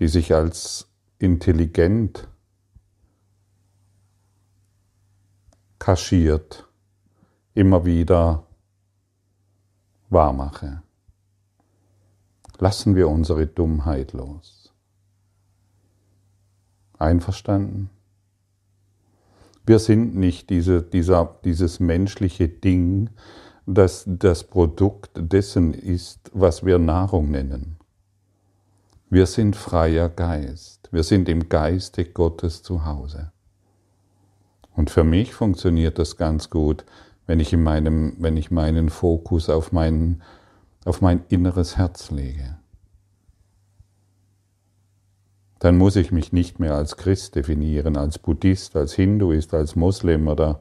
die 0.00 0.08
sich 0.08 0.34
als 0.34 0.88
intelligent 1.18 2.28
kaschiert, 5.86 6.66
immer 7.54 7.84
wieder 7.84 8.42
wahrmache. 10.10 10.82
Lassen 12.58 12.96
wir 12.96 13.08
unsere 13.08 13.46
Dummheit 13.46 14.12
los. 14.12 14.74
Einverstanden? 16.98 17.88
Wir 19.64 19.78
sind 19.78 20.16
nicht 20.16 20.50
diese, 20.50 20.82
dieser, 20.82 21.36
dieses 21.44 21.78
menschliche 21.78 22.48
Ding, 22.48 23.10
das 23.64 24.02
das 24.08 24.42
Produkt 24.42 25.12
dessen 25.14 25.72
ist, 25.72 26.32
was 26.34 26.66
wir 26.66 26.80
Nahrung 26.80 27.30
nennen. 27.30 27.76
Wir 29.08 29.26
sind 29.26 29.54
freier 29.54 30.08
Geist. 30.08 30.88
Wir 30.90 31.04
sind 31.04 31.28
im 31.28 31.48
Geiste 31.48 32.04
Gottes 32.06 32.64
zu 32.64 32.84
Hause. 32.84 33.30
Und 34.76 34.90
für 34.90 35.04
mich 35.04 35.34
funktioniert 35.34 35.98
das 35.98 36.16
ganz 36.16 36.50
gut, 36.50 36.84
wenn 37.26 37.40
ich, 37.40 37.52
in 37.52 37.62
meinem, 37.62 38.14
wenn 38.18 38.36
ich 38.36 38.50
meinen 38.50 38.90
Fokus 38.90 39.48
auf 39.48 39.72
mein, 39.72 40.22
auf 40.84 41.00
mein 41.00 41.24
inneres 41.28 41.76
Herz 41.76 42.10
lege. 42.10 42.56
Dann 45.58 45.78
muss 45.78 45.96
ich 45.96 46.12
mich 46.12 46.32
nicht 46.32 46.60
mehr 46.60 46.74
als 46.74 46.98
Christ 46.98 47.34
definieren, 47.34 47.96
als 47.96 48.18
Buddhist, 48.18 48.76
als 48.76 48.92
Hinduist, 48.92 49.54
als 49.54 49.74
Muslim 49.74 50.28
oder 50.28 50.60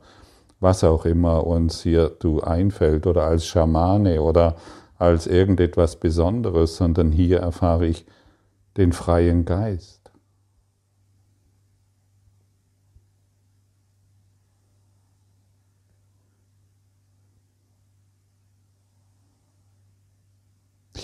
was 0.62 0.86
auch 0.86 1.06
immer 1.06 1.46
uns 1.46 1.84
hier 1.84 2.10
du 2.10 2.40
einfällt 2.40 3.06
oder 3.06 3.26
als 3.26 3.46
Schamane 3.46 4.22
oder 4.22 4.56
als 4.98 5.28
irgendetwas 5.28 5.98
Besonderes, 5.98 6.78
sondern 6.78 7.12
hier 7.12 7.40
erfahre 7.40 7.86
ich 7.86 8.06
den 8.78 8.94
freien 8.94 9.44
Geist. 9.44 10.05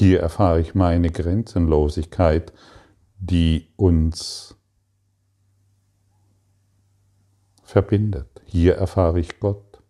Hier 0.01 0.20
erfahre 0.20 0.60
ich 0.60 0.74
meine 0.74 1.12
Grenzenlosigkeit, 1.12 2.51
die 3.20 3.67
uns 3.75 4.58
verbindet. 7.62 8.41
Hier 8.46 8.77
erfahre 8.77 9.20
ich 9.20 9.39
Gott. 9.39 9.84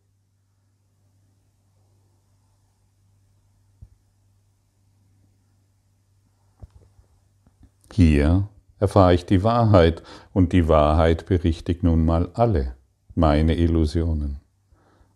Hier 7.93 8.50
erfahre 8.79 9.13
ich 9.13 9.25
die 9.25 9.43
Wahrheit 9.45 10.03
und 10.33 10.51
die 10.51 10.67
Wahrheit 10.67 11.25
berichtigt 11.25 11.83
nun 11.83 12.03
mal 12.03 12.29
alle 12.33 12.75
meine 13.15 13.55
Illusionen, 13.55 14.41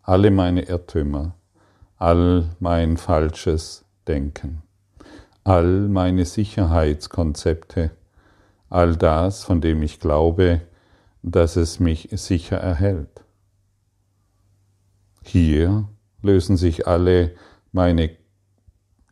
alle 0.03 0.31
meine 0.31 0.61
Irrtümer, 0.61 1.35
all 1.97 2.49
mein 2.61 2.95
falsches 2.95 3.83
Denken 4.07 4.64
all 5.45 5.87
meine 5.87 6.25
Sicherheitskonzepte, 6.25 7.91
all 8.69 8.95
das, 8.95 9.43
von 9.43 9.61
dem 9.61 9.83
ich 9.83 9.99
glaube, 9.99 10.61
dass 11.21 11.55
es 11.55 11.79
mich 11.79 12.09
sicher 12.11 12.57
erhält. 12.57 13.23
Hier 15.23 15.87
lösen 16.21 16.57
sich 16.57 16.87
alle 16.87 17.35
meine 17.71 18.17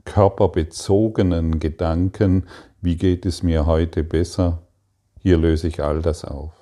körperbezogenen 0.06 1.60
Gedanken, 1.60 2.48
wie 2.82 2.98
geht 2.98 3.26
es 3.26 3.44
mir 3.44 3.68
heute 3.68 4.04
besser, 4.04 4.64
hier 5.20 5.38
löse 5.38 5.68
ich 5.68 5.84
all 5.84 6.02
das 6.02 6.26
auf. 6.26 6.54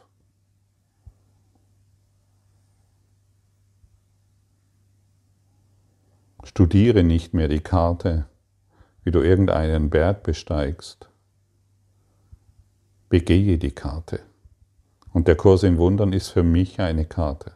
Studiere 6.43 7.03
nicht 7.03 7.33
mehr 7.33 7.47
die 7.47 7.61
Karte, 7.61 8.25
wie 9.03 9.11
du 9.11 9.21
irgendeinen 9.21 9.89
Berg 9.89 10.23
besteigst, 10.23 11.09
begehe 13.09 13.57
die 13.57 13.71
Karte. 13.71 14.19
Und 15.13 15.27
der 15.27 15.35
Kurs 15.35 15.63
in 15.63 15.77
Wundern 15.77 16.13
ist 16.13 16.29
für 16.29 16.43
mich 16.43 16.79
eine 16.79 17.05
Karte. 17.05 17.51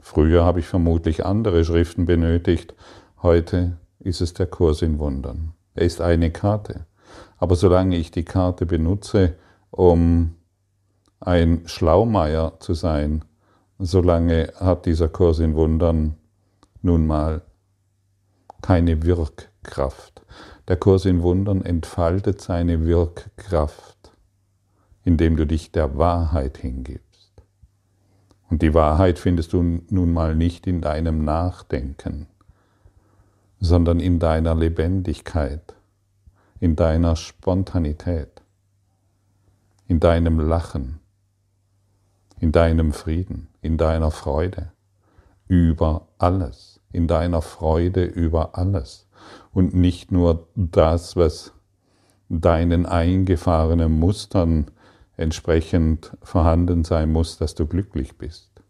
Früher 0.00 0.44
habe 0.44 0.60
ich 0.60 0.66
vermutlich 0.66 1.24
andere 1.24 1.64
Schriften 1.64 2.04
benötigt, 2.04 2.74
heute 3.22 3.78
ist 4.00 4.20
es 4.20 4.34
der 4.34 4.46
Kurs 4.46 4.82
in 4.82 4.98
Wundern. 4.98 5.52
Er 5.74 5.82
ist 5.82 6.00
eine 6.00 6.30
Karte. 6.30 6.86
Aber 7.38 7.56
solange 7.56 7.96
ich 7.96 8.10
die 8.10 8.24
Karte 8.24 8.66
benutze, 8.66 9.36
um 9.70 10.34
ein 11.20 11.62
Schlaumeier 11.66 12.58
zu 12.60 12.74
sein, 12.74 13.24
solange 13.78 14.52
hat 14.56 14.86
dieser 14.86 15.08
Kurs 15.08 15.38
in 15.38 15.54
Wundern 15.54 16.16
nun 16.82 17.06
mal 17.06 17.42
keine 18.60 19.02
Wirkkraft. 19.02 19.48
Der 20.68 20.76
Kurs 20.76 21.04
in 21.04 21.22
Wundern 21.22 21.62
entfaltet 21.62 22.40
seine 22.40 22.84
Wirkkraft, 22.84 24.12
indem 25.04 25.36
du 25.36 25.46
dich 25.46 25.72
der 25.72 25.96
Wahrheit 25.96 26.58
hingibst. 26.58 27.32
Und 28.50 28.62
die 28.62 28.74
Wahrheit 28.74 29.18
findest 29.18 29.52
du 29.52 29.62
nun 29.62 30.12
mal 30.12 30.34
nicht 30.34 30.66
in 30.66 30.80
deinem 30.80 31.24
Nachdenken, 31.24 32.26
sondern 33.60 34.00
in 34.00 34.18
deiner 34.18 34.54
Lebendigkeit, 34.54 35.74
in 36.60 36.76
deiner 36.76 37.16
Spontanität, 37.16 38.42
in 39.86 40.00
deinem 40.00 40.40
Lachen, 40.40 41.00
in 42.40 42.52
deinem 42.52 42.92
Frieden, 42.92 43.48
in 43.60 43.76
deiner 43.76 44.10
Freude, 44.10 44.72
über 45.46 46.08
alles 46.18 46.77
in 46.92 47.06
deiner 47.06 47.42
Freude 47.42 48.04
über 48.04 48.56
alles 48.56 49.08
und 49.52 49.74
nicht 49.74 50.12
nur 50.12 50.48
das, 50.54 51.16
was 51.16 51.52
deinen 52.28 52.86
eingefahrenen 52.86 53.98
Mustern 53.98 54.70
entsprechend 55.16 56.16
vorhanden 56.22 56.84
sein 56.84 57.10
muss, 57.10 57.38
dass 57.38 57.54
du 57.54 57.66
glücklich 57.66 58.16
bist. 58.18 58.62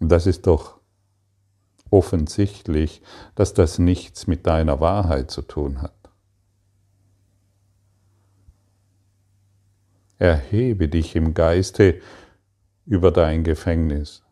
Das 0.00 0.26
ist 0.26 0.46
doch 0.46 0.80
offensichtlich, 1.90 3.02
dass 3.36 3.54
das 3.54 3.78
nichts 3.78 4.26
mit 4.26 4.46
deiner 4.46 4.80
Wahrheit 4.80 5.30
zu 5.30 5.42
tun 5.42 5.80
hat. 5.80 5.92
Erhebe 10.18 10.88
dich 10.88 11.14
im 11.16 11.34
Geiste 11.34 12.00
über 12.86 13.12
dein 13.12 13.44
Gefängnis 13.44 14.23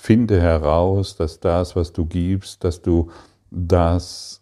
Finde 0.00 0.40
heraus, 0.40 1.16
dass 1.16 1.40
das, 1.40 1.74
was 1.76 1.92
du 1.92 2.06
gibst, 2.06 2.62
dass 2.62 2.80
du 2.80 3.10
das 3.50 4.40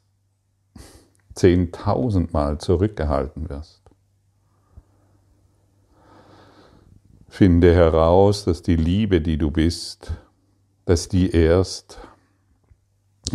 zehntausendmal 1.35 2.59
zurückgehalten 2.59 3.49
wirst. 3.49 3.83
Finde 7.27 7.75
heraus, 7.75 8.45
dass 8.45 8.63
die 8.63 8.77
Liebe, 8.77 9.21
die 9.23 9.39
du 9.39 9.51
bist, 9.51 10.13
dass 10.85 11.09
die 11.09 11.31
erst 11.31 11.99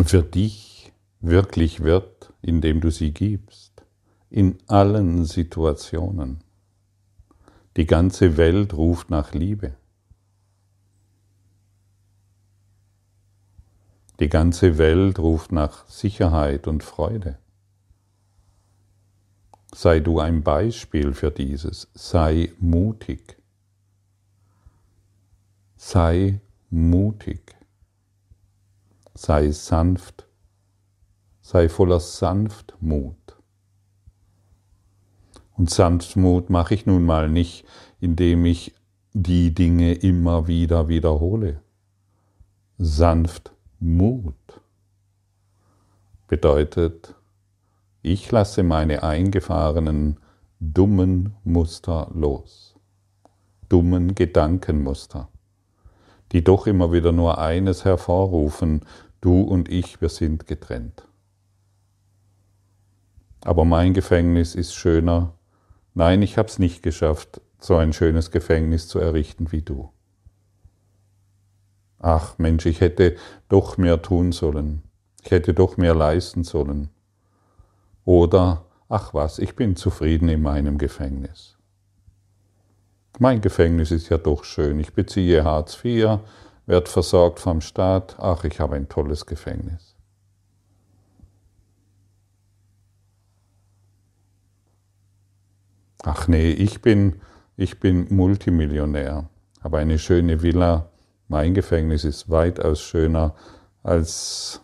für 0.06 0.22
dich 0.22 0.94
wirklich 1.22 1.84
wird, 1.84 2.32
indem 2.44 2.82
du 2.82 2.92
sie 2.92 3.12
gibst, 3.12 3.84
in 4.30 4.60
allen 4.68 5.26
Situationen. 5.26 6.44
Die 7.76 7.88
ganze 7.88 8.38
Welt 8.38 8.76
ruft 8.76 9.10
nach 9.10 9.34
Liebe. 9.34 9.76
Die 14.22 14.30
ganze 14.30 14.78
Welt 14.78 15.18
ruft 15.18 15.52
nach 15.52 15.88
Sicherheit 15.88 16.68
und 16.68 16.84
Freude. 16.84 17.40
Sei 19.74 20.00
du 20.00 20.20
ein 20.20 20.44
Beispiel 20.44 21.16
für 21.16 21.32
dieses. 21.32 21.90
Sei 21.96 22.52
mutig. 22.60 23.36
Sei 25.76 26.40
mutig. 26.70 27.56
Sei 29.16 29.50
sanft. 29.50 30.28
Sei 31.42 31.68
voller 31.68 32.00
Sanftmut. 32.00 33.18
Und 35.58 35.72
Sanftmut 35.72 36.52
mache 36.52 36.76
ich 36.76 36.86
nun 36.86 37.06
mal 37.06 37.28
nicht, 37.28 37.66
indem 38.00 38.46
ich 38.46 38.76
die 39.14 39.56
Dinge 39.56 39.94
immer 39.96 40.46
wieder 40.46 40.90
wiederhole. 40.90 41.64
Sanftmut 43.82 44.62
bedeutet, 46.28 47.16
ich 48.04 48.32
lasse 48.32 48.62
meine 48.62 49.02
eingefahrenen 49.02 50.18
dummen 50.60 51.36
Muster 51.44 52.12
los, 52.14 52.76
dummen 53.70 54.14
Gedankenmuster, 54.14 55.30
die 56.32 56.44
doch 56.44 56.68
immer 56.68 56.92
wieder 56.92 57.12
nur 57.12 57.40
eines 57.40 57.84
hervorrufen, 57.84 58.86
du 59.20 59.42
und 59.42 59.68
ich, 59.68 60.00
wir 60.00 60.10
sind 60.10 60.46
getrennt. 60.46 61.08
Aber 63.44 63.66
mein 63.66 63.96
Gefängnis 63.96 64.54
ist 64.54 64.76
schöner. 64.76 65.34
Nein, 65.96 66.22
ich 66.22 66.38
habe 66.38 66.48
es 66.48 66.60
nicht 66.60 66.84
geschafft, 66.84 67.42
so 67.60 67.76
ein 67.76 67.94
schönes 67.94 68.30
Gefängnis 68.30 68.88
zu 68.88 69.00
errichten 69.00 69.52
wie 69.52 69.64
du. 69.64 69.92
Ach 72.02 72.40
Mensch, 72.40 72.66
ich 72.66 72.82
hätte 72.82 73.16
doch 73.48 73.78
mehr 73.78 74.02
tun 74.02 74.32
sollen. 74.32 74.82
Ich 75.24 75.30
hätte 75.30 75.54
doch 75.54 75.78
mehr 75.78 75.94
leisten 75.94 76.44
sollen. 76.44 76.90
Oder, 78.06 78.66
ach 78.90 79.14
was, 79.14 79.38
ich 79.38 79.56
bin 79.56 79.76
zufrieden 79.76 80.28
in 80.28 80.42
meinem 80.42 80.80
Gefängnis. 80.80 81.58
Mein 83.20 83.40
Gefängnis 83.40 83.92
ist 83.92 84.10
ja 84.10 84.18
doch 84.18 84.44
schön. 84.44 84.80
Ich 84.80 84.94
beziehe 84.94 85.44
Hartz 85.44 85.78
IV, 85.84 86.20
werde 86.66 86.90
versorgt 86.90 87.40
vom 87.40 87.62
Staat. 87.62 88.16
Ach, 88.18 88.44
ich 88.46 88.60
habe 88.60 88.78
ein 88.78 88.90
tolles 88.90 89.28
Gefängnis. 89.28 89.96
Ach 96.04 96.28
nee, 96.28 96.50
ich 96.50 96.82
bin, 96.82 97.22
ich 97.58 97.80
bin 97.80 98.08
Multimillionär, 98.10 99.30
habe 99.62 99.78
eine 99.78 100.00
schöne 100.00 100.42
Villa. 100.42 100.91
Mein 101.32 101.54
Gefängnis 101.54 102.04
ist 102.04 102.30
weitaus 102.30 102.82
schöner 102.82 103.36
als 103.84 104.60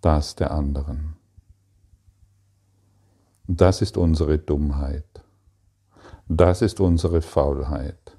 das 0.00 0.36
der 0.36 0.52
anderen. 0.52 1.16
Das 3.48 3.82
ist 3.82 3.96
unsere 3.96 4.38
Dummheit. 4.38 5.24
Das 6.28 6.62
ist 6.62 6.78
unsere 6.78 7.22
Faulheit. 7.22 8.16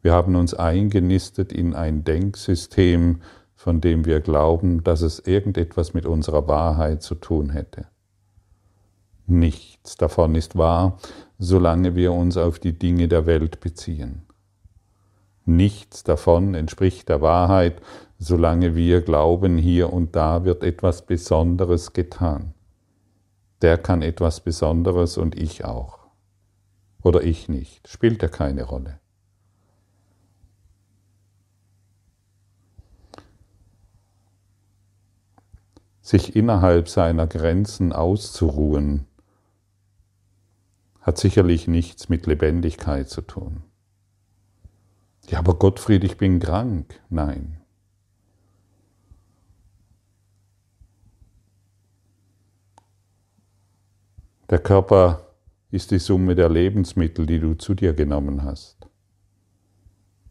Wir 0.00 0.12
haben 0.12 0.34
uns 0.34 0.54
eingenistet 0.54 1.52
in 1.52 1.72
ein 1.72 2.02
Denksystem, 2.02 3.22
von 3.54 3.80
dem 3.80 4.04
wir 4.04 4.20
glauben, 4.20 4.82
dass 4.82 5.02
es 5.02 5.20
irgendetwas 5.20 5.94
mit 5.94 6.04
unserer 6.04 6.48
Wahrheit 6.48 7.04
zu 7.04 7.14
tun 7.14 7.50
hätte. 7.50 7.86
Nichts 9.28 9.98
davon 9.98 10.34
ist 10.34 10.58
wahr, 10.58 10.98
solange 11.38 11.94
wir 11.94 12.12
uns 12.12 12.36
auf 12.36 12.58
die 12.58 12.76
Dinge 12.76 13.06
der 13.06 13.26
Welt 13.26 13.60
beziehen. 13.60 14.22
Nichts 15.44 16.04
davon 16.04 16.54
entspricht 16.54 17.08
der 17.08 17.20
Wahrheit, 17.20 17.80
solange 18.18 18.76
wir 18.76 19.02
glauben, 19.02 19.58
hier 19.58 19.92
und 19.92 20.14
da 20.14 20.44
wird 20.44 20.62
etwas 20.62 21.04
Besonderes 21.04 21.92
getan. 21.92 22.54
Der 23.60 23.78
kann 23.78 24.02
etwas 24.02 24.40
Besonderes 24.40 25.18
und 25.18 25.38
ich 25.38 25.64
auch. 25.64 25.98
Oder 27.02 27.22
ich 27.22 27.48
nicht, 27.48 27.88
spielt 27.88 28.22
ja 28.22 28.28
keine 28.28 28.62
Rolle. 28.64 29.00
Sich 36.00 36.36
innerhalb 36.36 36.88
seiner 36.88 37.26
Grenzen 37.26 37.92
auszuruhen, 37.92 39.06
hat 41.00 41.18
sicherlich 41.18 41.66
nichts 41.66 42.08
mit 42.08 42.26
Lebendigkeit 42.26 43.08
zu 43.08 43.22
tun. 43.22 43.64
Ja, 45.28 45.38
aber 45.38 45.54
Gottfried, 45.54 46.04
ich 46.04 46.16
bin 46.16 46.40
krank. 46.40 47.00
Nein. 47.08 47.58
Der 54.50 54.58
Körper 54.58 55.32
ist 55.70 55.90
die 55.90 55.98
Summe 55.98 56.34
der 56.34 56.50
Lebensmittel, 56.50 57.24
die 57.24 57.40
du 57.40 57.54
zu 57.54 57.72
dir 57.74 57.94
genommen 57.94 58.42
hast. 58.42 58.86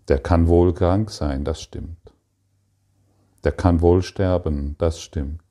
Der 0.08 0.19
kann 0.19 0.47
wohl 0.47 0.73
krank 0.73 1.10
sein, 1.10 1.43
das 1.43 1.62
stimmt. 1.62 2.13
Der 3.43 3.51
kann 3.51 3.82
wohl 3.82 4.04
sterben, 4.04 4.75
das 4.77 5.01
stimmt. 5.01 5.41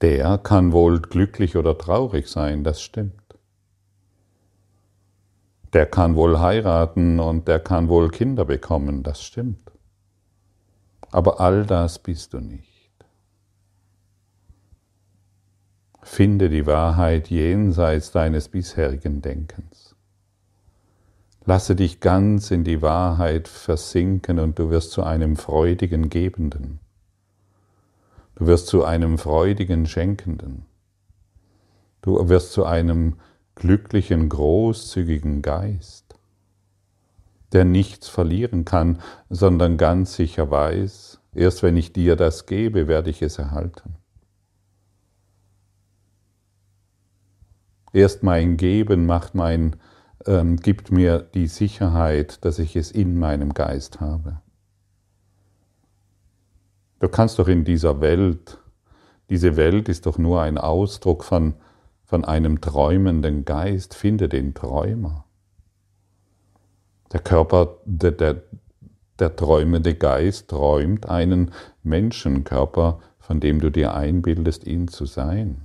Der 0.00 0.38
kann 0.38 0.72
wohl 0.72 1.00
glücklich 1.00 1.56
oder 1.56 1.78
traurig 1.78 2.26
sein, 2.26 2.64
das 2.64 2.82
stimmt. 2.82 3.21
Der 5.72 5.86
kann 5.86 6.16
wohl 6.16 6.38
heiraten 6.38 7.18
und 7.18 7.48
der 7.48 7.58
kann 7.58 7.88
wohl 7.88 8.10
Kinder 8.10 8.44
bekommen, 8.44 9.02
das 9.02 9.22
stimmt. 9.22 9.72
Aber 11.10 11.40
all 11.40 11.64
das 11.64 11.98
bist 11.98 12.34
du 12.34 12.40
nicht. 12.40 12.68
Finde 16.02 16.50
die 16.50 16.66
Wahrheit 16.66 17.30
jenseits 17.30 18.10
deines 18.10 18.48
bisherigen 18.48 19.22
Denkens. 19.22 19.94
Lasse 21.44 21.74
dich 21.74 22.00
ganz 22.00 22.50
in 22.50 22.64
die 22.64 22.82
Wahrheit 22.82 23.48
versinken 23.48 24.38
und 24.38 24.58
du 24.58 24.70
wirst 24.70 24.92
zu 24.92 25.02
einem 25.02 25.36
freudigen 25.36 26.08
Gebenden. 26.08 26.80
Du 28.34 28.46
wirst 28.46 28.66
zu 28.66 28.84
einem 28.84 29.18
freudigen 29.18 29.86
Schenkenden. 29.86 30.66
Du 32.00 32.28
wirst 32.28 32.52
zu 32.52 32.64
einem 32.64 33.16
glücklichen, 33.54 34.28
großzügigen 34.28 35.42
Geist, 35.42 36.16
der 37.52 37.64
nichts 37.64 38.08
verlieren 38.08 38.64
kann, 38.64 39.00
sondern 39.28 39.76
ganz 39.76 40.14
sicher 40.14 40.50
weiß, 40.50 41.20
erst 41.34 41.62
wenn 41.62 41.76
ich 41.76 41.92
dir 41.92 42.16
das 42.16 42.46
gebe, 42.46 42.88
werde 42.88 43.10
ich 43.10 43.22
es 43.22 43.38
erhalten. 43.38 43.96
Erst 47.92 48.22
mein 48.22 48.56
Geben 48.56 49.04
macht 49.04 49.34
mein, 49.34 49.76
ähm, 50.26 50.56
gibt 50.56 50.90
mir 50.90 51.18
die 51.18 51.46
Sicherheit, 51.46 52.44
dass 52.44 52.58
ich 52.58 52.74
es 52.74 52.90
in 52.90 53.18
meinem 53.18 53.52
Geist 53.52 54.00
habe. 54.00 54.40
Du 57.00 57.08
kannst 57.08 57.38
doch 57.38 57.48
in 57.48 57.64
dieser 57.64 58.00
Welt, 58.00 58.58
diese 59.28 59.56
Welt 59.56 59.88
ist 59.88 60.06
doch 60.06 60.18
nur 60.18 60.40
ein 60.40 60.56
Ausdruck 60.56 61.24
von, 61.24 61.54
von 62.12 62.26
einem 62.26 62.60
träumenden 62.60 63.46
Geist. 63.46 63.94
Finde 63.94 64.28
den 64.28 64.52
Träumer. 64.52 65.24
Der 67.10 67.20
Körper, 67.20 67.78
der, 67.86 68.10
der, 68.10 68.42
der 69.18 69.34
träumende 69.34 69.94
Geist 69.94 70.50
träumt 70.50 71.08
einen 71.08 71.52
Menschenkörper, 71.82 73.00
von 73.18 73.40
dem 73.40 73.62
du 73.62 73.70
dir 73.70 73.94
einbildest, 73.94 74.66
ihn 74.66 74.88
zu 74.88 75.06
sein. 75.06 75.62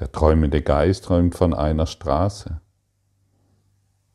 Der 0.00 0.10
träumende 0.10 0.60
Geist 0.60 1.04
träumt 1.04 1.36
von 1.36 1.54
einer 1.54 1.86
Straße 1.86 2.60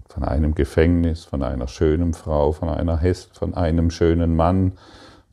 von 0.10 0.24
einem 0.24 0.54
Gefängnis, 0.54 1.26
von 1.26 1.42
einer 1.42 1.68
schönen 1.68 2.14
Frau, 2.14 2.52
von, 2.52 2.70
einer 2.70 3.00
von 3.32 3.56
einem 3.56 3.90
schönen 3.90 4.36
Mann, 4.36 4.74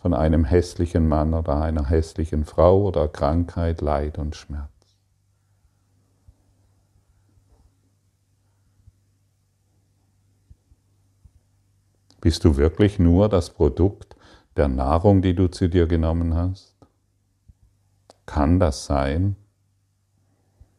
von 0.01 0.15
einem 0.15 0.45
hässlichen 0.45 1.07
Mann 1.09 1.35
oder 1.35 1.61
einer 1.61 1.89
hässlichen 1.89 2.45
Frau 2.47 2.85
oder 2.85 3.07
Krankheit, 3.07 3.83
Leid 3.83 4.19
und 4.19 4.35
Schmerz. 4.35 4.71
Bist 12.23 12.45
du 12.45 12.57
wirklich 12.57 12.99
nur 12.99 13.29
das 13.29 13.51
Produkt 13.51 14.17
der 14.57 14.69
Nahrung, 14.69 15.23
die 15.23 15.35
du 15.35 15.49
zu 15.49 15.69
dir 15.69 15.87
genommen 15.87 16.35
hast? 16.35 16.75
Kann 18.25 18.59
das 18.59 18.87
sein? 18.87 19.37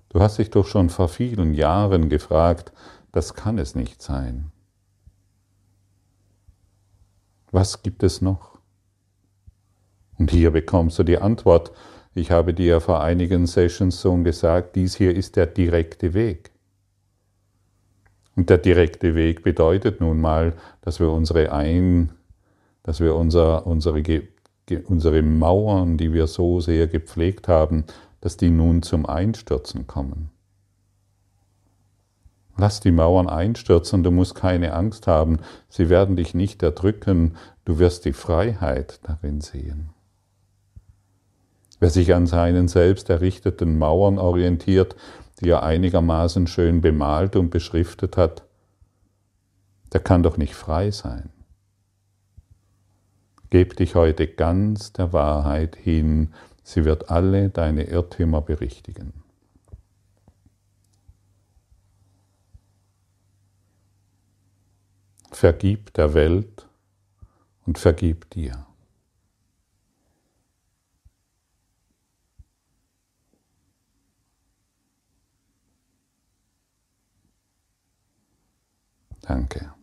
Du 0.10 0.20
hast 0.20 0.40
dich 0.40 0.50
doch 0.50 0.66
schon 0.66 0.90
vor 0.90 1.10
vielen 1.10 1.54
Jahren 1.54 2.10
gefragt, 2.10 2.72
das 3.12 3.34
kann 3.34 3.60
es 3.60 3.76
nicht 3.76 4.02
sein. 4.02 4.52
Was 7.52 7.82
gibt 7.84 8.04
es 8.04 8.22
noch? 8.22 8.51
Und 10.22 10.30
hier 10.30 10.52
bekommst 10.52 11.00
du 11.00 11.04
die 11.04 11.18
Antwort. 11.18 11.72
Ich 12.14 12.30
habe 12.30 12.54
dir 12.54 12.80
vor 12.80 13.02
einigen 13.02 13.48
Sessions 13.48 14.00
schon 14.02 14.24
gesagt, 14.24 14.76
dies 14.76 14.96
hier 14.96 15.16
ist 15.16 15.36
der 15.36 15.48
direkte 15.48 16.14
Weg. 16.14 16.52
Und 18.36 18.52
der 18.52 18.60
direkte 18.60 19.16
Weg 19.16 19.42
bedeutet 19.42 20.00
nun 20.00 20.22
mal, 20.22 20.54
dass 20.82 21.00
wir 21.00 21.10
unsere 21.10 21.52
ein, 21.52 22.12
dass 22.84 23.00
wir 23.00 23.16
unser, 23.16 23.66
unsere 23.66 24.04
unsere 24.86 25.24
Mauern, 25.24 25.98
die 25.98 26.14
wir 26.14 26.28
so 26.28 26.60
sehr 26.60 26.86
gepflegt 26.86 27.48
haben, 27.48 27.86
dass 28.20 28.38
die 28.38 28.52
nun 28.52 28.84
zum 28.84 29.08
Einstürzen 29.08 29.88
kommen. 29.88 30.30
Lass 32.58 32.80
die 32.80 32.92
Mauern 32.92 33.28
einstürzen, 33.28 34.04
du 34.04 34.12
musst 34.12 34.36
keine 34.36 34.74
Angst 34.74 35.08
haben, 35.08 35.40
sie 35.68 35.90
werden 35.90 36.16
dich 36.16 36.36
nicht 36.36 36.62
erdrücken, 36.62 37.38
du 37.66 37.80
wirst 37.80 38.06
die 38.06 38.14
Freiheit 38.14 39.00
darin 39.02 39.42
sehen. 39.42 39.90
Wer 41.82 41.90
sich 41.90 42.14
an 42.14 42.28
seinen 42.28 42.68
selbst 42.68 43.10
errichteten 43.10 43.80
Mauern 43.80 44.20
orientiert, 44.20 44.96
die 45.40 45.50
er 45.50 45.64
einigermaßen 45.64 46.46
schön 46.46 46.80
bemalt 46.80 47.36
und 47.36 47.50
beschriftet 47.50 48.18
hat, 48.18 48.44
der 49.92 50.00
kann 50.00 50.22
doch 50.22 50.38
nicht 50.38 50.54
frei 50.54 50.92
sein. 50.92 51.32
Geb 53.50 53.76
dich 53.78 53.96
heute 53.96 54.28
ganz 54.28 54.94
der 54.94 55.12
Wahrheit 55.12 55.76
hin, 55.76 56.36
sie 56.62 56.86
wird 56.86 57.10
alle 57.10 57.50
deine 57.50 57.86
Irrtümer 57.86 58.42
berichtigen. 58.42 59.14
Vergib 65.32 65.94
der 65.94 66.14
Welt 66.14 66.68
und 67.66 67.80
vergib 67.80 68.30
dir. 68.30 68.68
Danke. 79.22 79.74